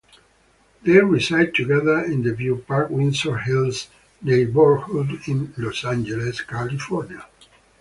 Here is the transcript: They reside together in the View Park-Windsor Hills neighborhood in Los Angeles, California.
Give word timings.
They 0.81 0.97
reside 0.97 1.53
together 1.53 1.99
in 2.03 2.23
the 2.23 2.33
View 2.33 2.65
Park-Windsor 2.67 3.37
Hills 3.37 3.87
neighborhood 4.23 5.19
in 5.27 5.53
Los 5.57 5.85
Angeles, 5.85 6.41
California. 6.41 7.23